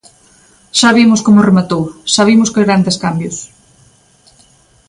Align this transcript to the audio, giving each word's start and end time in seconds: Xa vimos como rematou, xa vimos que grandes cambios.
Xa 0.79 0.89
vimos 0.99 1.23
como 1.25 1.45
rematou, 1.47 1.83
xa 2.13 2.23
vimos 2.29 2.51
que 2.53 2.65
grandes 2.65 2.99
cambios. 3.03 3.37